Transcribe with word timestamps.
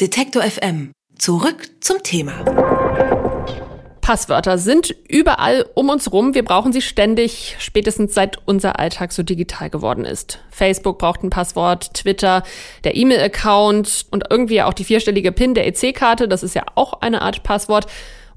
Detektor 0.00 0.42
FM. 0.42 0.92
Zurück 1.18 1.68
zum 1.80 2.02
Thema. 2.02 2.32
Passwörter 4.00 4.56
sind 4.56 4.94
überall 5.06 5.66
um 5.74 5.90
uns 5.90 6.10
rum. 6.10 6.32
Wir 6.32 6.42
brauchen 6.42 6.72
sie 6.72 6.80
ständig, 6.80 7.56
spätestens 7.58 8.14
seit 8.14 8.38
unser 8.46 8.78
Alltag 8.78 9.12
so 9.12 9.22
digital 9.22 9.68
geworden 9.68 10.06
ist. 10.06 10.38
Facebook 10.50 10.98
braucht 10.98 11.22
ein 11.22 11.28
Passwort, 11.28 11.92
Twitter, 11.92 12.44
der 12.84 12.96
E-Mail-Account 12.96 14.06
und 14.10 14.24
irgendwie 14.30 14.62
auch 14.62 14.72
die 14.72 14.84
vierstellige 14.84 15.32
PIN 15.32 15.52
der 15.52 15.66
EC-Karte. 15.66 16.28
Das 16.28 16.42
ist 16.42 16.54
ja 16.54 16.64
auch 16.76 17.02
eine 17.02 17.20
Art 17.20 17.42
Passwort. 17.42 17.86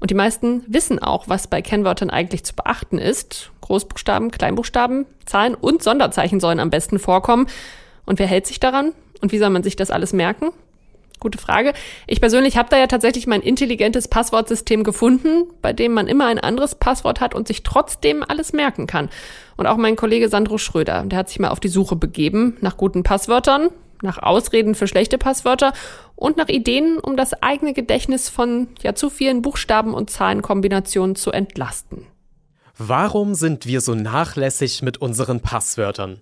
Und 0.00 0.10
die 0.10 0.14
meisten 0.14 0.64
wissen 0.66 0.98
auch, 0.98 1.28
was 1.28 1.46
bei 1.46 1.62
Kennwörtern 1.62 2.10
eigentlich 2.10 2.44
zu 2.44 2.54
beachten 2.54 2.98
ist. 2.98 3.52
Großbuchstaben, 3.62 4.30
Kleinbuchstaben, 4.30 5.06
Zahlen 5.24 5.54
und 5.54 5.82
Sonderzeichen 5.82 6.40
sollen 6.40 6.60
am 6.60 6.68
besten 6.68 6.98
vorkommen. 6.98 7.46
Und 8.04 8.18
wer 8.18 8.26
hält 8.26 8.46
sich 8.46 8.60
daran? 8.60 8.92
Und 9.22 9.32
wie 9.32 9.38
soll 9.38 9.48
man 9.48 9.62
sich 9.62 9.76
das 9.76 9.90
alles 9.90 10.12
merken? 10.12 10.50
Gute 11.24 11.38
Frage. 11.38 11.72
Ich 12.06 12.20
persönlich 12.20 12.58
habe 12.58 12.68
da 12.68 12.76
ja 12.76 12.86
tatsächlich 12.86 13.26
mein 13.26 13.40
intelligentes 13.40 14.08
Passwortsystem 14.08 14.84
gefunden, 14.84 15.44
bei 15.62 15.72
dem 15.72 15.94
man 15.94 16.06
immer 16.06 16.26
ein 16.26 16.38
anderes 16.38 16.74
Passwort 16.74 17.22
hat 17.22 17.34
und 17.34 17.48
sich 17.48 17.62
trotzdem 17.62 18.22
alles 18.22 18.52
merken 18.52 18.86
kann. 18.86 19.08
Und 19.56 19.66
auch 19.66 19.78
mein 19.78 19.96
Kollege 19.96 20.28
Sandro 20.28 20.58
Schröder, 20.58 21.02
der 21.06 21.18
hat 21.18 21.30
sich 21.30 21.38
mal 21.38 21.48
auf 21.48 21.60
die 21.60 21.68
Suche 21.68 21.96
begeben 21.96 22.58
nach 22.60 22.76
guten 22.76 23.04
Passwörtern, 23.04 23.70
nach 24.02 24.18
Ausreden 24.18 24.74
für 24.74 24.86
schlechte 24.86 25.16
Passwörter 25.16 25.72
und 26.14 26.36
nach 26.36 26.48
Ideen, 26.48 26.98
um 26.98 27.16
das 27.16 27.32
eigene 27.42 27.72
Gedächtnis 27.72 28.28
von 28.28 28.68
ja 28.82 28.94
zu 28.94 29.08
vielen 29.08 29.40
Buchstaben 29.40 29.94
und 29.94 30.10
Zahlenkombinationen 30.10 31.16
zu 31.16 31.30
entlasten. 31.30 32.06
Warum 32.76 33.34
sind 33.34 33.64
wir 33.64 33.80
so 33.80 33.94
nachlässig 33.94 34.82
mit 34.82 34.98
unseren 34.98 35.40
Passwörtern? 35.40 36.20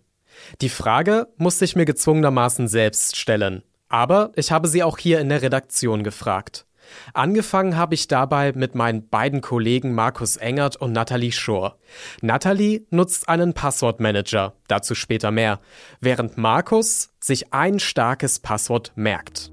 Die 0.60 0.68
Frage 0.68 1.26
musste 1.38 1.64
ich 1.64 1.74
mir 1.74 1.86
gezwungenermaßen 1.86 2.68
selbst 2.68 3.16
stellen. 3.16 3.64
Aber 3.92 4.32
ich 4.36 4.50
habe 4.50 4.68
sie 4.68 4.82
auch 4.82 4.96
hier 4.96 5.20
in 5.20 5.28
der 5.28 5.42
Redaktion 5.42 6.02
gefragt. 6.02 6.64
Angefangen 7.12 7.76
habe 7.76 7.94
ich 7.94 8.08
dabei 8.08 8.52
mit 8.54 8.74
meinen 8.74 9.08
beiden 9.08 9.42
Kollegen 9.42 9.94
Markus 9.94 10.38
Engert 10.38 10.76
und 10.76 10.92
Nathalie 10.92 11.30
Schor. 11.30 11.76
Nathalie 12.22 12.86
nutzt 12.88 13.28
einen 13.28 13.52
Passwortmanager, 13.52 14.54
dazu 14.66 14.94
später 14.94 15.30
mehr, 15.30 15.60
während 16.00 16.38
Markus 16.38 17.10
sich 17.20 17.52
ein 17.52 17.78
starkes 17.78 18.38
Passwort 18.38 18.92
merkt. 18.94 19.52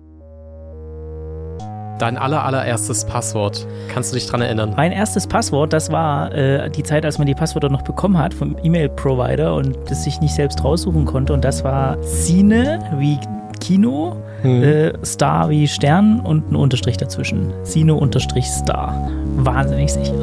Dein 1.99 2.17
aller, 2.17 2.45
allererstes 2.45 3.05
Passwort. 3.05 3.67
Kannst 3.89 4.13
du 4.13 4.15
dich 4.15 4.25
dran 4.25 4.39
erinnern? 4.39 4.73
Mein 4.77 4.93
erstes 4.93 5.27
Passwort, 5.27 5.73
das 5.73 5.91
war 5.91 6.33
äh, 6.33 6.69
die 6.69 6.83
Zeit, 6.83 7.03
als 7.03 7.17
man 7.17 7.27
die 7.27 7.35
Passwörter 7.35 7.67
noch 7.67 7.81
bekommen 7.81 8.17
hat 8.17 8.33
vom 8.33 8.55
E-Mail-Provider 8.63 9.53
und 9.53 9.77
das 9.89 10.05
sich 10.05 10.21
nicht 10.21 10.33
selbst 10.33 10.63
raussuchen 10.63 11.03
konnte. 11.03 11.33
Und 11.33 11.43
das 11.43 11.65
war 11.65 12.01
Sine 12.01 12.79
wie 12.99 13.19
Kino, 13.59 14.15
hm. 14.41 14.63
äh, 14.63 15.05
Star 15.05 15.49
wie 15.49 15.67
Stern 15.67 16.19
und 16.21 16.51
ein 16.51 16.55
Unterstrich 16.55 16.97
dazwischen. 16.97 17.53
Sino-Star. 17.63 19.09
Wahnsinnig 19.35 19.91
sicher. 19.91 20.13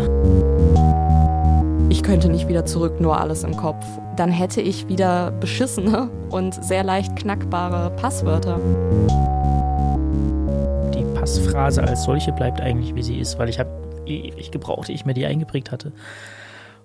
Ich 1.89 2.03
könnte 2.03 2.28
nicht 2.28 2.48
wieder 2.48 2.64
zurück, 2.67 3.00
nur 3.00 3.20
alles 3.20 3.44
im 3.44 3.56
Kopf. 3.56 3.84
Dann 4.17 4.31
hätte 4.31 4.61
ich 4.61 4.89
wieder 4.89 5.31
beschissene 5.33 6.11
und 6.31 6.55
sehr 6.64 6.83
leicht 6.83 7.14
knackbare 7.17 7.91
Passwörter. 7.97 8.59
Die 10.94 11.05
Passphrase 11.14 11.83
als 11.83 12.05
solche 12.05 12.33
bleibt 12.33 12.61
eigentlich, 12.61 12.94
wie 12.94 13.03
sie 13.03 13.19
ist, 13.19 13.39
weil 13.39 13.48
ich 13.48 13.59
habe 13.59 13.70
ewig 14.06 14.50
gebraucht, 14.50 14.89
ehe 14.89 14.94
ich 14.94 15.05
mir 15.05 15.14
die 15.14 15.27
eingeprägt 15.27 15.70
hatte. 15.70 15.92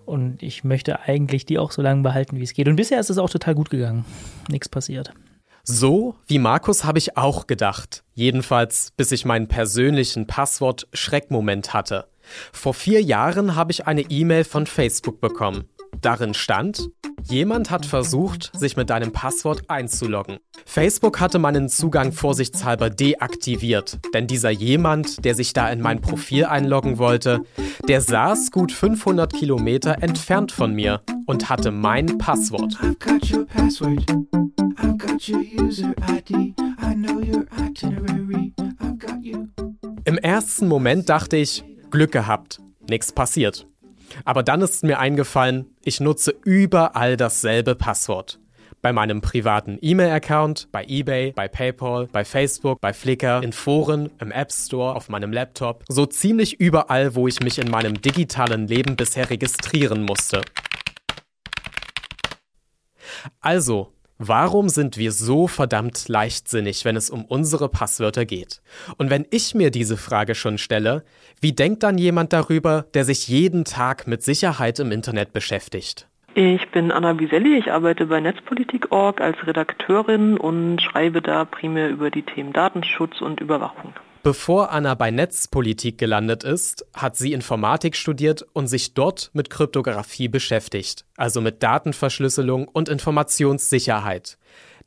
Und 0.06 0.44
ich 0.44 0.64
möchte 0.64 1.02
eigentlich 1.02 1.46
die 1.46 1.58
auch 1.58 1.72
so 1.72 1.82
lange 1.82 2.04
behalten, 2.04 2.38
wie 2.38 2.44
es 2.44 2.54
geht. 2.54 2.68
Und 2.68 2.76
bisher 2.76 3.00
ist 3.00 3.10
es 3.10 3.18
auch 3.18 3.30
total 3.30 3.56
gut 3.56 3.70
gegangen. 3.70 4.06
Nichts 4.50 4.68
passiert. 4.68 5.14
So 5.64 6.16
wie 6.28 6.40
Markus 6.40 6.84
habe 6.84 6.98
ich 6.98 7.18
auch 7.18 7.48
gedacht. 7.48 8.04
Jedenfalls, 8.14 8.92
bis 8.98 9.12
ich 9.12 9.26
meinen 9.26 9.48
persönlichen 9.48 10.28
Passwort-Schreckmoment 10.28 11.74
hatte. 11.74 12.08
Vor 12.52 12.74
vier 12.74 13.02
Jahren 13.02 13.56
habe 13.56 13.72
ich 13.72 13.88
eine 13.88 14.02
E-Mail 14.02 14.44
von 14.44 14.66
Facebook 14.66 15.22
bekommen. 15.22 15.66
Darin 16.00 16.34
stand, 16.34 16.90
jemand 17.24 17.70
hat 17.70 17.86
versucht, 17.86 18.52
sich 18.58 18.78
mit 18.78 18.90
deinem 18.90 19.12
Passwort 19.12 19.70
einzuloggen. 19.70 20.38
Facebook 20.66 21.20
hatte 21.20 21.38
meinen 21.38 21.70
Zugang 21.70 22.12
vorsichtshalber 22.12 22.90
deaktiviert, 22.90 24.00
denn 24.14 24.26
dieser 24.26 24.50
jemand, 24.50 25.24
der 25.26 25.36
sich 25.36 25.54
da 25.54 25.70
in 25.70 25.82
mein 25.82 26.02
Profil 26.02 26.46
einloggen 26.46 26.98
wollte, 26.98 27.42
der 27.88 28.02
saß 28.02 28.52
gut 28.52 28.72
500 28.72 29.34
Kilometer 29.34 30.02
entfernt 30.02 30.52
von 30.52 30.74
mir 30.74 31.02
und 31.26 31.50
hatte 31.50 31.72
mein 31.72 32.18
Passwort. 32.18 32.78
Im 40.04 40.18
ersten 40.18 40.68
Moment 40.68 41.10
dachte 41.10 41.38
ich, 41.38 41.64
Glück 41.92 42.12
gehabt, 42.12 42.60
nichts 42.90 43.12
passiert. 43.12 43.68
Aber 44.26 44.42
dann 44.42 44.62
ist 44.62 44.84
mir 44.84 44.98
eingefallen, 44.98 45.76
ich 45.84 46.00
nutze 46.00 46.34
überall 46.44 47.18
dasselbe 47.18 47.76
Passwort. 47.76 48.40
Bei 48.82 48.94
meinem 48.94 49.22
privaten 49.22 49.78
E-Mail-Account, 49.80 50.70
bei 50.72 50.86
eBay, 50.88 51.34
bei 51.34 51.48
PayPal, 51.48 52.08
bei 52.08 52.26
Facebook, 52.26 52.82
bei 52.82 52.92
Flickr, 52.92 53.44
in 53.44 53.54
Foren, 53.54 54.10
im 54.20 54.32
App 54.32 54.52
Store, 54.52 54.96
auf 54.96 55.08
meinem 55.08 55.32
Laptop, 55.32 55.84
so 55.88 56.08
ziemlich 56.08 56.60
überall, 56.60 57.14
wo 57.14 57.28
ich 57.28 57.42
mich 57.42 57.60
in 57.60 57.70
meinem 57.70 58.02
digitalen 58.02 58.68
Leben 58.68 58.96
bisher 58.96 59.30
registrieren 59.30 60.04
musste. 60.04 60.42
Also, 63.40 63.94
Warum 64.24 64.70
sind 64.70 64.98
wir 64.98 65.12
so 65.12 65.48
verdammt 65.48 66.08
leichtsinnig, 66.08 66.86
wenn 66.86 66.96
es 66.96 67.10
um 67.10 67.26
unsere 67.26 67.70
Passwörter 67.70 68.24
geht? 68.24 68.62
Und 69.00 69.10
wenn 69.10 69.26
ich 69.32 69.56
mir 69.56 69.72
diese 69.72 69.98
Frage 69.98 70.36
schon 70.36 70.60
stelle, 70.60 71.04
wie 71.40 71.54
denkt 71.54 71.82
dann 71.82 71.98
jemand 71.98 72.32
darüber, 72.32 72.86
der 72.94 73.04
sich 73.04 73.28
jeden 73.28 73.66
Tag 73.66 74.06
mit 74.06 74.22
Sicherheit 74.22 74.78
im 74.78 74.92
Internet 74.92 75.34
beschäftigt? 75.34 76.08
Ich 76.36 76.70
bin 76.70 76.92
Anna 76.92 77.14
Biselli, 77.14 77.58
ich 77.58 77.72
arbeite 77.72 78.06
bei 78.06 78.20
Netzpolitik.org 78.20 79.22
als 79.22 79.38
Redakteurin 79.48 80.38
und 80.38 80.84
schreibe 80.84 81.24
da 81.24 81.44
primär 81.44 81.90
über 81.90 82.12
die 82.12 82.22
Themen 82.22 82.54
Datenschutz 82.54 83.22
und 83.22 83.42
Überwachung. 83.42 83.96
Bevor 84.24 84.70
Anna 84.70 84.94
bei 84.94 85.10
Netzpolitik 85.10 85.98
gelandet 85.98 86.44
ist, 86.44 86.86
hat 86.94 87.18
sie 87.18 87.34
Informatik 87.34 87.96
studiert 87.96 88.46
und 88.54 88.68
sich 88.68 88.94
dort 88.94 89.32
mit 89.34 89.50
Kryptographie 89.50 90.28
beschäftigt, 90.28 91.06
also 91.18 91.42
mit 91.42 91.64
Datenverschlüsselung 91.64 92.68
und 92.68 92.88
Informationssicherheit. 92.88 94.38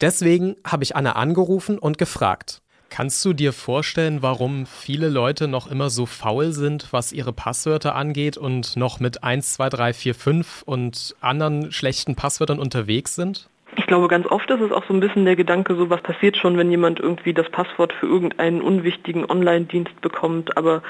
Deswegen 0.00 0.54
habe 0.64 0.84
ich 0.84 0.94
Anna 0.94 1.16
angerufen 1.16 1.80
und 1.80 1.98
gefragt. 1.98 2.62
Kannst 2.90 3.24
du 3.24 3.32
dir 3.32 3.52
vorstellen, 3.52 4.22
warum 4.22 4.66
viele 4.66 5.08
Leute 5.08 5.48
noch 5.48 5.66
immer 5.66 5.90
so 5.90 6.06
faul 6.06 6.52
sind, 6.52 6.92
was 6.92 7.10
ihre 7.10 7.32
Passwörter 7.32 7.96
angeht 7.96 8.36
und 8.36 8.76
noch 8.76 9.00
mit 9.00 9.24
1, 9.24 9.54
2, 9.54 9.68
3, 9.68 9.92
4, 9.94 10.14
5 10.14 10.62
und 10.62 11.16
anderen 11.20 11.72
schlechten 11.72 12.14
Passwörtern 12.14 12.60
unterwegs 12.60 13.16
sind? 13.16 13.48
Ich 13.76 13.86
glaube, 13.86 14.08
ganz 14.08 14.26
oft 14.26 14.48
ist 14.50 14.60
es 14.60 14.72
auch 14.72 14.84
so 14.86 14.94
ein 14.94 15.00
bisschen 15.00 15.24
der 15.24 15.36
Gedanke, 15.36 15.74
so 15.74 15.90
was 15.90 16.00
passiert 16.00 16.36
schon, 16.36 16.56
wenn 16.56 16.70
jemand 16.70 17.00
irgendwie 17.00 17.34
das 17.34 17.48
Passwort 17.50 17.92
für 17.92 18.06
irgendeinen 18.06 18.62
unwichtigen 18.62 19.28
Online-Dienst 19.28 20.00
bekommt. 20.00 20.56
Aber 20.56 20.82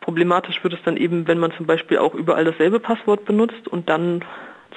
problematisch 0.00 0.62
wird 0.62 0.74
es 0.74 0.82
dann 0.84 0.96
eben, 0.96 1.26
wenn 1.26 1.38
man 1.38 1.52
zum 1.52 1.66
Beispiel 1.66 1.98
auch 1.98 2.14
überall 2.14 2.44
dasselbe 2.44 2.78
Passwort 2.78 3.24
benutzt 3.24 3.66
und 3.68 3.88
dann 3.88 4.24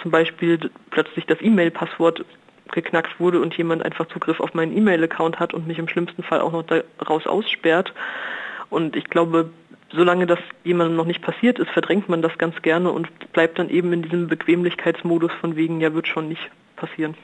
zum 0.01 0.09
Beispiel 0.09 0.71
plötzlich 0.89 1.25
das 1.25 1.41
E-Mail-Passwort 1.41 2.25
geknackt 2.71 3.19
wurde 3.19 3.39
und 3.39 3.55
jemand 3.55 3.83
einfach 3.83 4.07
Zugriff 4.07 4.39
auf 4.39 4.55
meinen 4.55 4.75
E-Mail-Account 4.75 5.39
hat 5.39 5.53
und 5.53 5.67
mich 5.67 5.77
im 5.77 5.87
schlimmsten 5.87 6.23
Fall 6.23 6.41
auch 6.41 6.51
noch 6.51 6.65
daraus 6.97 7.27
aussperrt. 7.27 7.93
Und 8.71 8.95
ich 8.95 9.05
glaube, 9.05 9.51
solange 9.91 10.25
das 10.25 10.39
jemandem 10.63 10.97
noch 10.97 11.05
nicht 11.05 11.21
passiert 11.21 11.59
ist, 11.59 11.69
verdrängt 11.69 12.09
man 12.09 12.23
das 12.23 12.35
ganz 12.39 12.59
gerne 12.63 12.91
und 12.91 13.07
bleibt 13.31 13.59
dann 13.59 13.69
eben 13.69 13.93
in 13.93 14.01
diesem 14.01 14.27
Bequemlichkeitsmodus 14.27 15.31
von 15.39 15.55
wegen, 15.55 15.81
ja, 15.81 15.93
wird 15.93 16.07
schon 16.07 16.29
nicht 16.29 16.49
passieren. 16.75 17.15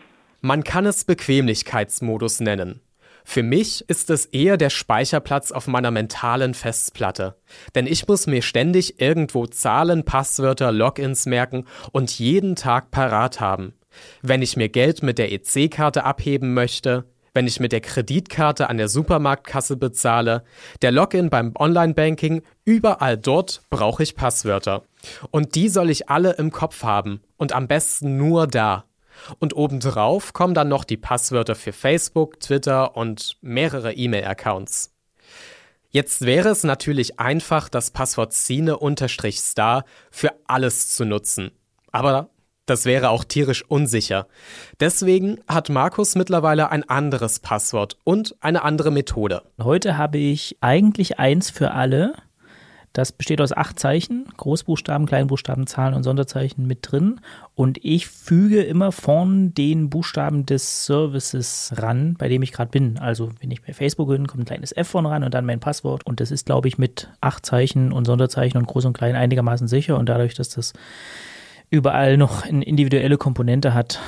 Man 0.41 0.63
kann 0.63 0.85
es 0.85 1.03
Bequemlichkeitsmodus 1.03 2.39
nennen. 2.39 2.81
Für 3.25 3.43
mich 3.43 3.83
ist 3.89 4.09
es 4.09 4.25
eher 4.25 4.55
der 4.55 4.69
Speicherplatz 4.69 5.51
auf 5.51 5.67
meiner 5.67 5.91
mentalen 5.91 6.53
Festplatte. 6.53 7.35
Denn 7.75 7.85
ich 7.85 8.07
muss 8.07 8.25
mir 8.25 8.41
ständig 8.41 9.01
irgendwo 9.01 9.45
Zahlen, 9.45 10.05
Passwörter, 10.05 10.71
Logins 10.71 11.25
merken 11.25 11.65
und 11.91 12.17
jeden 12.17 12.55
Tag 12.55 12.89
parat 12.89 13.39
haben. 13.39 13.73
Wenn 14.21 14.41
ich 14.41 14.55
mir 14.55 14.69
Geld 14.69 15.03
mit 15.03 15.17
der 15.17 15.31
EC-Karte 15.31 16.05
abheben 16.05 16.53
möchte, 16.53 17.05
wenn 17.33 17.45
ich 17.45 17.59
mit 17.59 17.71
der 17.71 17.81
Kreditkarte 17.81 18.69
an 18.69 18.77
der 18.77 18.87
Supermarktkasse 18.87 19.77
bezahle, 19.77 20.43
der 20.81 20.91
Login 20.91 21.29
beim 21.29 21.53
Online-Banking, 21.55 22.41
überall 22.65 23.17
dort 23.17 23.61
brauche 23.69 24.03
ich 24.03 24.15
Passwörter. 24.15 24.83
Und 25.31 25.55
die 25.55 25.69
soll 25.69 25.89
ich 25.89 26.09
alle 26.09 26.31
im 26.33 26.51
Kopf 26.51 26.83
haben 26.83 27.21
und 27.37 27.53
am 27.53 27.67
besten 27.67 28.17
nur 28.17 28.47
da. 28.47 28.85
Und 29.39 29.55
obendrauf 29.55 30.33
kommen 30.33 30.53
dann 30.53 30.69
noch 30.69 30.83
die 30.83 30.97
Passwörter 30.97 31.55
für 31.55 31.73
Facebook, 31.73 32.39
Twitter 32.39 32.95
und 32.95 33.37
mehrere 33.41 33.93
E-Mail-Accounts. 33.93 34.93
Jetzt 35.91 36.25
wäre 36.25 36.49
es 36.49 36.63
natürlich 36.63 37.19
einfach, 37.19 37.67
das 37.67 37.89
Passwort 37.89 38.33
Cine-Star 38.33 39.85
für 40.11 40.33
alles 40.45 40.89
zu 40.89 41.05
nutzen. 41.05 41.51
Aber 41.91 42.29
Das 42.69 42.85
wäre 42.85 43.09
auch 43.09 43.23
tierisch 43.23 43.65
unsicher. 43.67 44.27
Deswegen 44.79 45.41
hat 45.47 45.69
Markus 45.69 46.13
mittlerweile 46.13 46.69
ein 46.69 46.87
anderes 46.87 47.39
Passwort 47.39 47.97
und 48.03 48.35
eine 48.41 48.61
andere 48.61 48.91
Methode. 48.91 49.41
Heute 49.59 49.97
habe 49.97 50.19
ich 50.19 50.57
eigentlich 50.61 51.17
eins 51.17 51.49
für 51.49 51.71
alle. 51.71 52.13
Das 52.93 53.11
besteht 53.11 53.39
aus 53.39 53.51
acht 53.51 53.79
Zeichen, 53.79 54.25
Großbuchstaben, 54.35 55.05
Kleinbuchstaben, 55.05 55.67
Zahlen 55.67 55.93
und 55.93 56.03
Sonderzeichen 56.03 56.65
mit 56.65 56.79
drin. 56.81 57.21
Und 57.53 57.77
ich 57.83 58.07
füge 58.07 58.63
immer 58.63 58.91
von 58.91 59.53
den 59.53 59.89
Buchstaben 59.89 60.45
des 60.45 60.85
Services 60.85 61.73
ran, 61.77 62.15
bei 62.17 62.27
dem 62.29 62.41
ich 62.41 62.51
gerade 62.51 62.71
bin. 62.71 62.97
Also 62.97 63.29
wenn 63.39 63.51
ich 63.51 63.61
bei 63.61 63.73
Facebook 63.73 64.09
bin, 64.09 64.27
kommt 64.27 64.43
ein 64.43 64.45
kleines 64.45 64.75
F 64.75 64.87
von 64.87 65.05
ran 65.05 65.23
und 65.23 65.33
dann 65.33 65.45
mein 65.45 65.59
Passwort. 65.59 66.05
Und 66.05 66.19
das 66.19 66.31
ist, 66.31 66.47
glaube 66.47 66.67
ich, 66.67 66.77
mit 66.77 67.09
acht 67.21 67.45
Zeichen 67.45 67.91
und 67.91 68.05
Sonderzeichen 68.05 68.57
und 68.57 68.65
Groß 68.65 68.85
und 68.85 68.93
Klein 68.93 69.15
einigermaßen 69.15 69.67
sicher. 69.67 69.97
Und 69.97 70.09
dadurch, 70.09 70.33
dass 70.33 70.49
das 70.49 70.73
überall 71.69 72.17
noch 72.17 72.43
eine 72.43 72.65
individuelle 72.65 73.17
Komponente 73.17 73.75
hat, 73.75 73.99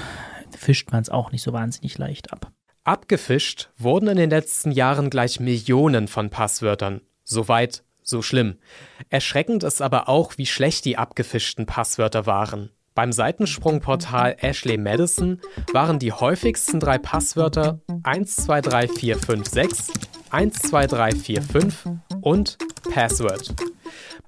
fischt 0.57 0.92
man 0.92 1.01
es 1.01 1.10
auch 1.10 1.31
nicht 1.31 1.44
so 1.44 1.54
wahnsinnig 1.54 1.98
leicht 1.98 2.33
ab. 2.33 2.51
Abgefischt 2.83 3.69
wurden 3.78 4.10
in 4.10 4.18
den 4.18 4.31
letzten 4.31 4.72
Jahren 4.72 5.12
gleich 5.12 5.39
Millionen 5.39 6.07
von 6.07 6.31
Passwörtern. 6.31 7.01
Soweit 7.24 7.83
so 8.03 8.21
schlimm. 8.21 8.57
Erschreckend 9.09 9.63
ist 9.63 9.81
aber 9.81 10.09
auch, 10.09 10.38
wie 10.38 10.45
schlecht 10.45 10.86
die 10.86 10.98
abgefischten 10.98 11.65
Passwörter 11.65 12.25
waren. 12.25 12.71
Beim 12.94 13.12
Seitensprungportal 13.12 14.38
Ashley 14.39 14.77
Madison 14.77 15.42
waren 15.71 16.00
die 16.00 16.12
häufigsten 16.12 16.80
drei 16.80 16.98
Passwörter 16.98 17.80
123456, 18.03 19.94
12345 20.31 21.92
und 22.21 22.57
Password. 22.92 23.53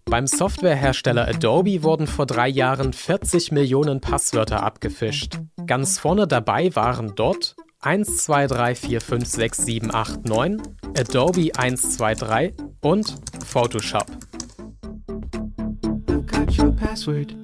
Beim 0.06 0.28
Softwarehersteller 0.28 1.28
Adobe 1.28 1.82
wurden 1.84 2.08
vor 2.08 2.26
drei 2.26 2.48
Jahren 2.48 2.94
40 2.94 3.52
Millionen 3.52 4.00
Passwörter 4.02 4.64
abgefischt. 4.64 5.40
Ganz 5.66 6.00
vorne 6.00 6.28
dabei 6.28 6.76
waren 6.76 7.14
dort 7.16 7.56
123456789, 7.82 10.62
Adobe 10.98 11.52
123 11.56 12.54
und 12.84 13.16
Photoshop. 13.46 14.06
I've 16.08 16.26
got 16.28 16.58
your 16.58 16.72
password. 16.72 17.36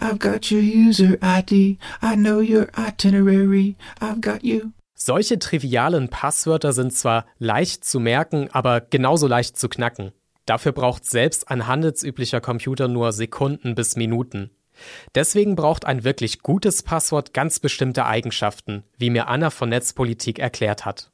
I've 0.00 0.18
got 0.18 0.50
your 0.50 0.62
user 0.62 1.18
ID. 1.20 1.78
I 2.00 2.16
know 2.16 2.40
your 2.40 2.68
itinerary. 2.76 3.76
I've 4.00 4.20
got 4.20 4.42
you. 4.42 4.72
Solche 4.94 5.38
trivialen 5.38 6.08
Passwörter 6.08 6.72
sind 6.72 6.92
zwar 6.92 7.26
leicht 7.38 7.84
zu 7.84 8.00
merken, 8.00 8.48
aber 8.52 8.80
genauso 8.80 9.26
leicht 9.26 9.56
zu 9.56 9.68
knacken. 9.68 10.12
Dafür 10.46 10.72
braucht 10.72 11.04
selbst 11.04 11.50
ein 11.50 11.66
handelsüblicher 11.66 12.40
Computer 12.40 12.88
nur 12.88 13.12
Sekunden 13.12 13.74
bis 13.74 13.96
Minuten. 13.96 14.50
Deswegen 15.14 15.56
braucht 15.56 15.84
ein 15.84 16.04
wirklich 16.04 16.42
gutes 16.42 16.82
Passwort 16.82 17.34
ganz 17.34 17.60
bestimmte 17.60 18.06
Eigenschaften, 18.06 18.84
wie 18.96 19.10
mir 19.10 19.28
Anna 19.28 19.50
von 19.50 19.68
Netzpolitik 19.68 20.38
erklärt 20.38 20.84
hat. 20.84 21.10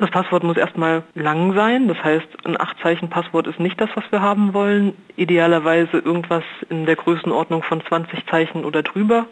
Das 0.00 0.10
Passwort 0.10 0.44
muss 0.44 0.56
erstmal 0.56 1.02
lang 1.14 1.52
sein, 1.52 1.86
das 1.86 2.02
heißt, 2.02 2.26
ein 2.46 2.56
8-Zeichen-Passwort 2.56 3.46
ist 3.46 3.60
nicht 3.60 3.78
das, 3.78 3.90
was 3.94 4.04
wir 4.10 4.22
haben 4.22 4.54
wollen. 4.54 4.94
Idealerweise 5.16 5.98
irgendwas 5.98 6.42
in 6.70 6.86
der 6.86 6.96
Größenordnung 6.96 7.62
von 7.62 7.82
20 7.86 8.26
Zeichen 8.28 8.64
oder 8.64 8.82
drüber. 8.82 9.26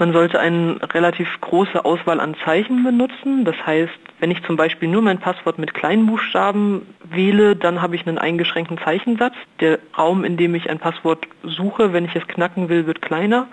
Man 0.00 0.12
sollte 0.12 0.40
eine 0.40 0.78
relativ 0.92 1.28
große 1.42 1.84
Auswahl 1.84 2.18
an 2.18 2.34
Zeichen 2.44 2.82
benutzen. 2.82 3.44
Das 3.44 3.54
heißt, 3.64 3.92
wenn 4.18 4.32
ich 4.32 4.42
zum 4.42 4.56
Beispiel 4.56 4.88
nur 4.88 5.00
mein 5.00 5.20
Passwort 5.20 5.60
mit 5.60 5.74
kleinen 5.74 6.06
Buchstaben 6.06 6.84
wähle, 7.04 7.54
dann 7.54 7.80
habe 7.80 7.94
ich 7.94 8.04
einen 8.04 8.18
eingeschränkten 8.18 8.78
Zeichensatz. 8.78 9.34
Der 9.60 9.78
Raum, 9.96 10.24
in 10.24 10.36
dem 10.36 10.56
ich 10.56 10.68
ein 10.68 10.80
Passwort 10.80 11.28
suche, 11.44 11.92
wenn 11.92 12.04
ich 12.04 12.16
es 12.16 12.26
knacken 12.26 12.68
will, 12.68 12.88
wird 12.88 13.00
kleiner. 13.00 13.46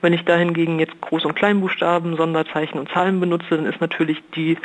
Wenn 0.00 0.12
ich 0.12 0.24
dahingegen 0.24 0.78
jetzt 0.78 0.94
Groß- 1.02 1.26
und 1.26 1.34
Kleinbuchstaben, 1.34 2.16
Sonderzeichen 2.16 2.78
und 2.78 2.88
Zahlen 2.90 3.18
benutze, 3.18 3.56
dann 3.56 3.66
ist 3.66 3.80
natürlich 3.80 4.22
die 4.36 4.58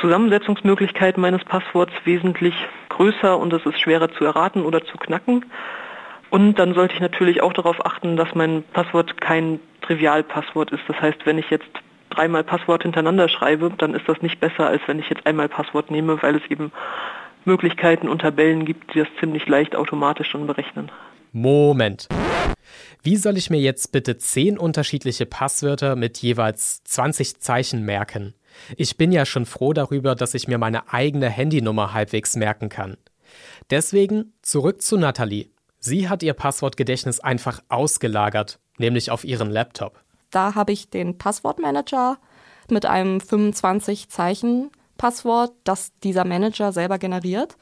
Zusammensetzungsmöglichkeit 0.00 1.18
meines 1.18 1.44
Passworts 1.44 1.92
wesentlich 2.04 2.54
größer 2.90 3.38
und 3.38 3.52
es 3.52 3.64
ist 3.64 3.80
schwerer 3.80 4.10
zu 4.12 4.24
erraten 4.24 4.62
oder 4.62 4.84
zu 4.84 4.96
knacken. 4.98 5.44
Und 6.30 6.58
dann 6.58 6.74
sollte 6.74 6.94
ich 6.94 7.00
natürlich 7.00 7.42
auch 7.42 7.52
darauf 7.52 7.84
achten, 7.84 8.16
dass 8.16 8.34
mein 8.34 8.64
Passwort 8.72 9.20
kein 9.20 9.60
Trivialpasswort 9.82 10.72
ist. 10.72 10.82
Das 10.88 11.00
heißt, 11.00 11.24
wenn 11.24 11.38
ich 11.38 11.50
jetzt 11.50 11.68
dreimal 12.10 12.44
Passwort 12.44 12.82
hintereinander 12.82 13.28
schreibe, 13.28 13.70
dann 13.78 13.94
ist 13.94 14.08
das 14.08 14.20
nicht 14.22 14.40
besser, 14.40 14.66
als 14.66 14.82
wenn 14.86 14.98
ich 14.98 15.08
jetzt 15.08 15.26
einmal 15.26 15.48
Passwort 15.48 15.90
nehme, 15.90 16.20
weil 16.22 16.36
es 16.36 16.50
eben 16.50 16.72
Möglichkeiten 17.44 18.08
und 18.08 18.22
Tabellen 18.22 18.64
gibt, 18.64 18.94
die 18.94 18.98
das 18.98 19.08
ziemlich 19.20 19.46
leicht 19.46 19.76
automatisch 19.76 20.28
schon 20.28 20.46
berechnen. 20.46 20.90
Moment. 21.32 22.08
Wie 23.02 23.16
soll 23.16 23.36
ich 23.36 23.50
mir 23.50 23.60
jetzt 23.60 23.92
bitte 23.92 24.16
zehn 24.16 24.58
unterschiedliche 24.58 25.26
Passwörter 25.26 25.94
mit 25.94 26.18
jeweils 26.18 26.82
20 26.84 27.40
Zeichen 27.40 27.82
merken? 27.84 28.34
Ich 28.76 28.96
bin 28.96 29.12
ja 29.12 29.26
schon 29.26 29.46
froh 29.46 29.72
darüber, 29.72 30.14
dass 30.14 30.34
ich 30.34 30.48
mir 30.48 30.58
meine 30.58 30.92
eigene 30.92 31.28
Handynummer 31.28 31.92
halbwegs 31.92 32.36
merken 32.36 32.68
kann. 32.68 32.96
Deswegen 33.70 34.32
zurück 34.42 34.82
zu 34.82 34.96
Nathalie. 34.96 35.50
Sie 35.78 36.08
hat 36.08 36.22
ihr 36.22 36.34
Passwortgedächtnis 36.34 37.20
einfach 37.20 37.62
ausgelagert, 37.68 38.58
nämlich 38.78 39.10
auf 39.10 39.24
ihren 39.24 39.50
Laptop. 39.50 40.00
Da 40.30 40.54
habe 40.54 40.72
ich 40.72 40.90
den 40.90 41.18
Passwortmanager 41.18 42.18
mit 42.70 42.86
einem 42.86 43.18
25-Zeichen-Passwort, 43.18 45.52
das 45.64 45.92
dieser 46.02 46.24
Manager 46.24 46.72
selber 46.72 46.98
generiert. 46.98 47.56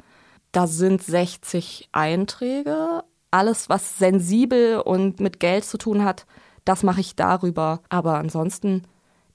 Da 0.53 0.67
sind 0.67 1.03
60 1.03 1.89
Einträge. 1.93 3.03
Alles, 3.31 3.69
was 3.69 3.99
sensibel 3.99 4.79
und 4.79 5.21
mit 5.21 5.41
Geld 5.41 5.65
zu 5.65 5.77
tun 5.77 6.03
hat, 6.05 6.25
das 6.65 6.83
mache 6.83 7.01
ich 7.01 7.17
darüber. 7.17 7.83
Aber 7.89 8.19
ansonsten 8.19 8.85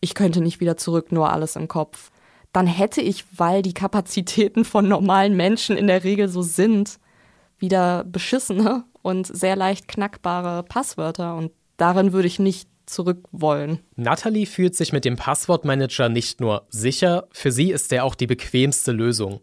ich 0.01 0.13
könnte 0.13 0.41
nicht 0.41 0.59
wieder 0.59 0.77
zurück, 0.77 1.11
nur 1.11 1.31
alles 1.31 1.55
im 1.55 1.67
Kopf. 1.67 2.11
Dann 2.53 2.67
hätte 2.67 3.01
ich, 3.01 3.25
weil 3.37 3.61
die 3.61 3.73
Kapazitäten 3.73 4.65
von 4.65 4.87
normalen 4.87 5.35
Menschen 5.35 5.77
in 5.77 5.87
der 5.87 6.03
Regel 6.03 6.29
so 6.29 6.41
sind, 6.41 6.99
wieder 7.59 8.03
beschissene 8.05 8.85
und 9.01 9.27
sehr 9.27 9.55
leicht 9.55 9.87
knackbare 9.87 10.63
Passwörter. 10.63 11.35
Und 11.35 11.51
darin 11.77 12.13
würde 12.13 12.27
ich 12.27 12.39
nicht 12.39 12.69
zurück 12.85 13.27
wollen. 13.31 13.79
Natalie 13.95 14.47
fühlt 14.47 14.75
sich 14.75 14.93
mit 14.93 15.05
dem 15.05 15.15
Passwortmanager 15.15 16.09
nicht 16.09 16.41
nur 16.41 16.65
sicher, 16.69 17.27
für 17.31 17.51
sie 17.51 17.71
ist 17.71 17.93
er 17.93 18.03
auch 18.03 18.15
die 18.15 18.27
bequemste 18.27 18.91
Lösung. 18.91 19.41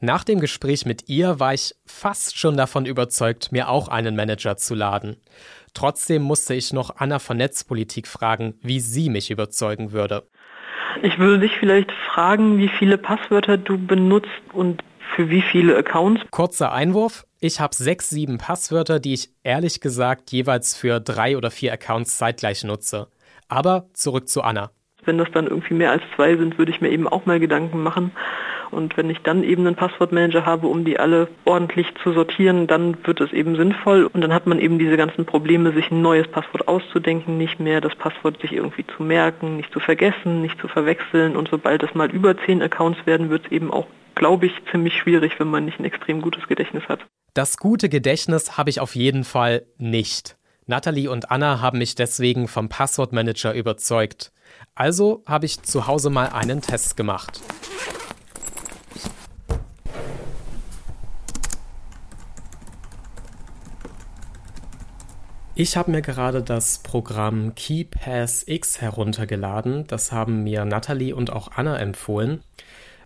Nach 0.00 0.24
dem 0.24 0.40
Gespräch 0.40 0.84
mit 0.84 1.08
ihr 1.08 1.40
war 1.40 1.54
ich 1.54 1.74
fast 1.86 2.38
schon 2.38 2.56
davon 2.56 2.86
überzeugt, 2.86 3.50
mir 3.52 3.68
auch 3.68 3.88
einen 3.88 4.14
Manager 4.14 4.56
zu 4.56 4.74
laden. 4.74 5.16
Trotzdem 5.74 6.22
musste 6.22 6.54
ich 6.54 6.72
noch 6.72 6.96
Anna 6.96 7.18
von 7.18 7.36
Netzpolitik 7.36 8.06
fragen, 8.06 8.54
wie 8.62 8.80
sie 8.80 9.08
mich 9.08 9.30
überzeugen 9.30 9.92
würde. 9.92 10.26
Ich 11.02 11.18
würde 11.18 11.40
dich 11.40 11.52
vielleicht 11.58 11.92
fragen, 11.92 12.58
wie 12.58 12.68
viele 12.68 12.98
Passwörter 12.98 13.58
du 13.58 13.78
benutzt 13.78 14.28
und 14.52 14.82
für 15.14 15.30
wie 15.30 15.42
viele 15.42 15.76
Accounts. 15.76 16.22
Kurzer 16.30 16.72
Einwurf. 16.72 17.26
Ich 17.40 17.60
habe 17.60 17.74
sechs, 17.74 18.10
sieben 18.10 18.38
Passwörter, 18.38 18.98
die 18.98 19.14
ich 19.14 19.30
ehrlich 19.42 19.80
gesagt 19.80 20.32
jeweils 20.32 20.76
für 20.76 21.00
drei 21.00 21.36
oder 21.36 21.50
vier 21.50 21.72
Accounts 21.72 22.18
zeitgleich 22.18 22.64
nutze. 22.64 23.08
Aber 23.48 23.86
zurück 23.92 24.28
zu 24.28 24.42
Anna. 24.42 24.70
Wenn 25.04 25.18
das 25.18 25.28
dann 25.32 25.46
irgendwie 25.46 25.74
mehr 25.74 25.92
als 25.92 26.02
zwei 26.16 26.36
sind, 26.36 26.58
würde 26.58 26.72
ich 26.72 26.80
mir 26.80 26.88
eben 26.88 27.06
auch 27.06 27.26
mal 27.26 27.38
Gedanken 27.38 27.82
machen. 27.82 28.12
Und 28.70 28.96
wenn 28.96 29.10
ich 29.10 29.18
dann 29.20 29.42
eben 29.42 29.66
einen 29.66 29.76
Passwortmanager 29.76 30.46
habe, 30.46 30.66
um 30.66 30.84
die 30.84 30.98
alle 30.98 31.28
ordentlich 31.44 31.86
zu 32.02 32.12
sortieren, 32.12 32.66
dann 32.66 32.96
wird 33.04 33.20
es 33.20 33.32
eben 33.32 33.56
sinnvoll. 33.56 34.04
Und 34.04 34.20
dann 34.20 34.32
hat 34.32 34.46
man 34.46 34.58
eben 34.58 34.78
diese 34.78 34.96
ganzen 34.96 35.26
Probleme, 35.26 35.72
sich 35.72 35.90
ein 35.90 36.02
neues 36.02 36.28
Passwort 36.28 36.68
auszudenken, 36.68 37.38
nicht 37.38 37.60
mehr 37.60 37.80
das 37.80 37.94
Passwort 37.94 38.40
sich 38.40 38.52
irgendwie 38.52 38.86
zu 38.96 39.02
merken, 39.02 39.56
nicht 39.56 39.72
zu 39.72 39.80
vergessen, 39.80 40.42
nicht 40.42 40.60
zu 40.60 40.68
verwechseln. 40.68 41.36
Und 41.36 41.48
sobald 41.48 41.82
es 41.82 41.94
mal 41.94 42.10
über 42.10 42.36
zehn 42.44 42.62
Accounts 42.62 43.06
werden, 43.06 43.30
wird 43.30 43.46
es 43.46 43.52
eben 43.52 43.70
auch, 43.70 43.86
glaube 44.14 44.46
ich, 44.46 44.52
ziemlich 44.70 44.94
schwierig, 44.94 45.38
wenn 45.38 45.48
man 45.48 45.64
nicht 45.64 45.78
ein 45.78 45.84
extrem 45.84 46.20
gutes 46.20 46.46
Gedächtnis 46.48 46.84
hat. 46.88 47.00
Das 47.34 47.58
gute 47.58 47.88
Gedächtnis 47.88 48.56
habe 48.56 48.70
ich 48.70 48.80
auf 48.80 48.94
jeden 48.94 49.24
Fall 49.24 49.66
nicht. 49.76 50.36
Natalie 50.68 51.08
und 51.08 51.30
Anna 51.30 51.60
haben 51.60 51.78
mich 51.78 51.94
deswegen 51.94 52.48
vom 52.48 52.68
Passwortmanager 52.68 53.54
überzeugt. 53.54 54.32
Also 54.74 55.22
habe 55.26 55.46
ich 55.46 55.62
zu 55.62 55.86
Hause 55.86 56.10
mal 56.10 56.30
einen 56.30 56.60
Test 56.60 56.96
gemacht. 56.96 57.40
Ich 65.58 65.78
habe 65.78 65.90
mir 65.90 66.02
gerade 66.02 66.42
das 66.42 66.80
Programm 66.80 67.54
KeyPass 67.54 68.46
X 68.46 68.82
heruntergeladen. 68.82 69.86
Das 69.86 70.12
haben 70.12 70.44
mir 70.44 70.66
Natalie 70.66 71.14
und 71.14 71.32
auch 71.32 71.50
Anna 71.56 71.78
empfohlen. 71.78 72.42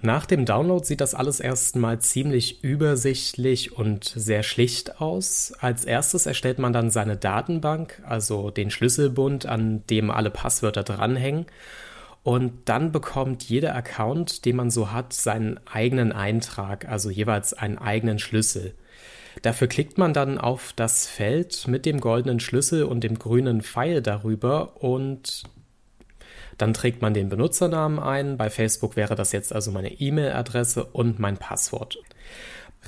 Nach 0.03 0.27
dem 0.27 0.47
Download 0.47 0.85
sieht 0.85 1.01
das 1.01 1.15
alles 1.15 1.39
erstmal 1.39 2.01
ziemlich 2.01 2.65
übersichtlich 2.65 3.79
und 3.79 4.03
sehr 4.03 4.43
schlicht 4.43 5.01
aus. 5.01 5.53
Als 5.61 5.85
erstes 5.85 6.27
erstellt 6.27 6.59
man 6.59 6.73
dann 6.73 6.91
seine 6.91 7.17
Datenbank, 7.17 8.03
also 8.05 8.51
den 8.51 8.73
Schlüsselbund, 8.73 9.47
an 9.47 9.87
dem 9.89 10.11
alle 10.11 10.31
Passwörter 10.31 10.83
dranhängen. 10.83 11.47
Und 12.25 12.69
dann 12.69 12.91
bekommt 12.91 13.45
jeder 13.45 13.77
Account, 13.77 14.45
den 14.45 14.57
man 14.57 14.73
so 14.73 14.91
hat, 14.91 15.13
seinen 15.13 15.61
eigenen 15.69 16.11
Eintrag, 16.11 16.89
also 16.89 17.11
jeweils 17.11 17.53
einen 17.53 17.79
eigenen 17.79 18.19
Schlüssel. 18.19 18.75
Dafür 19.43 19.69
klickt 19.69 19.99
man 19.99 20.13
dann 20.13 20.39
auf 20.39 20.73
das 20.75 21.07
Feld 21.07 21.67
mit 21.69 21.87
dem 21.87 22.01
goldenen 22.01 22.41
Schlüssel 22.41 22.85
und 22.85 23.05
dem 23.05 23.19
grünen 23.19 23.63
Pfeil 23.63 24.03
darüber 24.03 24.83
und 24.83 25.45
dann 26.59 26.75
trägt 26.75 27.01
man 27.01 27.15
den 27.15 27.31
Benutzernamen 27.31 27.99
ein. 27.99 28.37
Bei 28.37 28.51
Facebook 28.51 28.97
wäre 28.97 29.15
das 29.15 29.33
jetzt 29.33 29.55
also 29.55 29.71
meine 29.71 29.93
E-Mail-Adresse 29.93 30.85
und 30.85 31.19
mein 31.19 31.39
Passwort. 31.39 31.99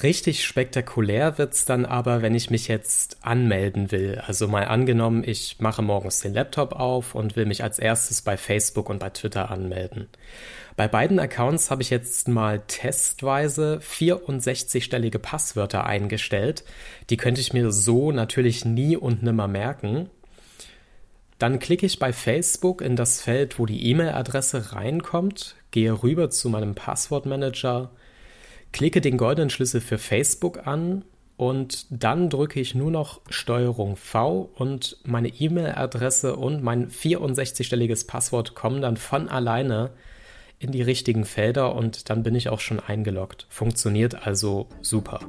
Richtig 0.01 0.47
spektakulär 0.47 1.37
wird 1.37 1.53
es 1.53 1.67
dann 1.67 1.85
aber, 1.85 2.23
wenn 2.23 2.35
ich 2.35 2.51
mich 2.51 2.67
jetzt 2.67 3.19
anmelden 3.21 3.93
will. 3.93 4.23
Also 4.27 4.49
mal 4.49 4.65
angenommen, 4.65 5.23
ich 5.25 5.61
mache 5.61 5.83
morgens 5.83 6.21
den 6.21 6.33
Laptop 6.33 6.73
auf 6.73 7.15
und 7.15 7.37
will 7.37 7.45
mich 7.45 7.63
als 7.63 7.79
erstes 7.79 8.23
bei 8.23 8.37
Facebook 8.37 8.89
und 8.89 9.01
bei 9.01 9.11
Twitter 9.11 9.51
anmelden. 9.51 10.09
Bei 10.77 10.89
beiden 10.89 11.21
Accounts 11.21 11.71
habe 11.71 11.83
ich 11.83 11.91
jetzt 11.91 12.27
mal 12.27 12.63
testweise 12.67 13.81
64-stellige 13.83 15.19
Passwörter 15.19 15.85
eingestellt. 15.85 16.65
Die 17.11 17.19
könnte 17.19 17.43
ich 17.43 17.53
mir 17.53 17.71
so 17.71 18.13
natürlich 18.13 18.65
nie 18.65 18.97
und 18.97 19.23
nimmer 19.23 19.47
merken. 19.47 20.09
Dann 21.39 21.59
klicke 21.59 21.85
ich 21.85 21.99
bei 21.99 22.13
Facebook 22.13 22.81
in 22.81 22.97
das 22.97 23.21
Feld, 23.21 23.59
wo 23.59 23.67
die 23.67 23.91
E-Mail-Adresse 23.91 24.73
reinkommt, 24.73 25.57
gehe 25.71 26.03
rüber 26.03 26.31
zu 26.31 26.49
meinem 26.49 26.75
Passwortmanager, 26.75 27.91
klicke 28.73 29.01
den 29.01 29.19
goldenen 29.19 29.51
Schlüssel 29.51 29.81
für 29.81 29.99
Facebook 29.99 30.67
an 30.67 31.05
und 31.37 31.87
dann 31.91 32.31
drücke 32.31 32.61
ich 32.61 32.75
nur 32.75 32.91
noch 32.91 33.21
Steuerung 33.29 33.97
V 33.97 34.51
und 34.55 34.99
meine 35.05 35.29
E-Mail-Adresse 35.29 36.37
und 36.37 36.63
mein 36.63 36.89
64-stelliges 36.89 38.07
Passwort 38.07 38.55
kommen 38.55 38.83
dann 38.83 38.97
von 38.97 39.29
alleine 39.29 39.91
in 40.59 40.71
die 40.71 40.83
richtigen 40.83 41.25
Felder 41.25 41.75
und 41.75 42.09
dann 42.11 42.23
bin 42.23 42.37
ich 42.37 42.49
auch 42.49 42.61
schon 42.61 42.79
eingeloggt. 42.79 43.47
Funktioniert 43.49 44.27
also 44.27 44.69
super. 44.81 45.21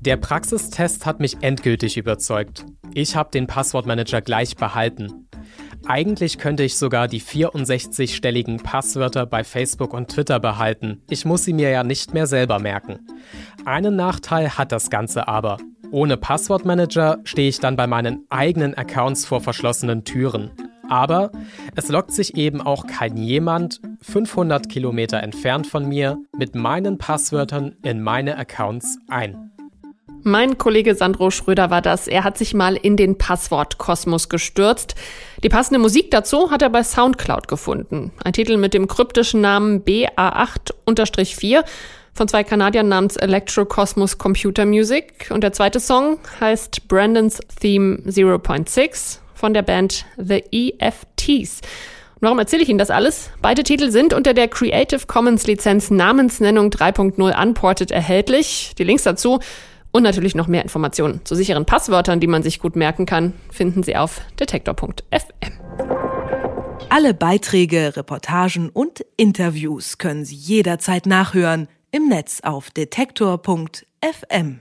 Der 0.00 0.16
Praxistest 0.16 1.04
hat 1.04 1.20
mich 1.20 1.42
endgültig 1.42 1.98
überzeugt. 1.98 2.64
Ich 2.94 3.16
habe 3.16 3.30
den 3.30 3.46
Passwortmanager 3.46 4.22
gleich 4.22 4.56
behalten. 4.56 5.28
Eigentlich 5.86 6.38
könnte 6.38 6.62
ich 6.62 6.76
sogar 6.76 7.08
die 7.08 7.20
64-stelligen 7.20 8.62
Passwörter 8.62 9.26
bei 9.26 9.44
Facebook 9.44 9.92
und 9.94 10.08
Twitter 10.08 10.38
behalten. 10.38 11.02
Ich 11.08 11.24
muss 11.24 11.44
sie 11.44 11.52
mir 11.52 11.70
ja 11.70 11.82
nicht 11.82 12.14
mehr 12.14 12.26
selber 12.26 12.58
merken. 12.58 13.00
Einen 13.64 13.96
Nachteil 13.96 14.56
hat 14.56 14.72
das 14.72 14.90
Ganze 14.90 15.26
aber. 15.26 15.58
Ohne 15.90 16.16
Passwortmanager 16.16 17.18
stehe 17.24 17.48
ich 17.48 17.58
dann 17.58 17.76
bei 17.76 17.86
meinen 17.86 18.24
eigenen 18.28 18.74
Accounts 18.74 19.24
vor 19.24 19.40
verschlossenen 19.40 20.04
Türen. 20.04 20.52
Aber 20.88 21.30
es 21.76 21.88
lockt 21.88 22.12
sich 22.12 22.36
eben 22.36 22.60
auch 22.60 22.86
kein 22.86 23.16
jemand 23.16 23.80
500 24.02 24.68
Kilometer 24.68 25.22
entfernt 25.22 25.66
von 25.66 25.88
mir 25.88 26.18
mit 26.36 26.54
meinen 26.54 26.98
Passwörtern 26.98 27.76
in 27.82 28.02
meine 28.02 28.36
Accounts 28.36 28.98
ein. 29.08 29.50
Mein 30.22 30.58
Kollege 30.58 30.94
Sandro 30.94 31.30
Schröder 31.30 31.70
war 31.70 31.80
das. 31.80 32.06
Er 32.06 32.24
hat 32.24 32.36
sich 32.36 32.52
mal 32.52 32.76
in 32.76 32.96
den 32.96 33.16
Passwortkosmos 33.16 34.28
gestürzt. 34.28 34.94
Die 35.42 35.48
passende 35.48 35.80
Musik 35.80 36.10
dazu 36.10 36.50
hat 36.50 36.60
er 36.60 36.68
bei 36.68 36.82
Soundcloud 36.82 37.48
gefunden. 37.48 38.12
Ein 38.22 38.34
Titel 38.34 38.58
mit 38.58 38.74
dem 38.74 38.86
kryptischen 38.86 39.40
Namen 39.40 39.82
BA8-4 39.82 41.64
von 42.12 42.28
zwei 42.28 42.44
Kanadiern 42.44 42.88
namens 42.88 43.16
Electrocosmos 43.16 44.18
Computer 44.18 44.66
Music. 44.66 45.30
Und 45.30 45.42
der 45.42 45.52
zweite 45.52 45.80
Song 45.80 46.18
heißt 46.38 46.86
Brandon's 46.88 47.40
Theme 47.60 48.00
0.6 48.06 49.20
von 49.34 49.54
der 49.54 49.62
Band 49.62 50.04
The 50.18 50.44
EFTs. 50.52 51.62
Warum 52.22 52.38
erzähle 52.38 52.62
ich 52.62 52.68
Ihnen 52.68 52.78
das 52.78 52.90
alles? 52.90 53.30
Beide 53.40 53.62
Titel 53.62 53.90
sind 53.90 54.12
unter 54.12 54.34
der 54.34 54.48
Creative 54.48 55.06
Commons 55.06 55.46
Lizenz 55.46 55.90
Namensnennung 55.90 56.68
3.0 56.68 57.42
Unported 57.42 57.90
erhältlich. 57.90 58.72
Die 58.76 58.84
Links 58.84 59.04
dazu 59.04 59.40
und 59.92 60.02
natürlich 60.02 60.34
noch 60.34 60.46
mehr 60.46 60.62
Informationen 60.62 61.20
zu 61.24 61.34
sicheren 61.34 61.66
Passwörtern, 61.66 62.20
die 62.20 62.26
man 62.26 62.42
sich 62.42 62.60
gut 62.60 62.76
merken 62.76 63.06
kann, 63.06 63.32
finden 63.50 63.82
Sie 63.82 63.96
auf 63.96 64.20
detektor.fm. 64.38 65.00
Alle 66.88 67.14
Beiträge, 67.14 67.96
Reportagen 67.96 68.68
und 68.68 69.04
Interviews 69.16 69.98
können 69.98 70.24
Sie 70.24 70.34
jederzeit 70.34 71.06
nachhören 71.06 71.68
im 71.92 72.08
Netz 72.08 72.40
auf 72.42 72.70
detektor.fm. 72.70 74.60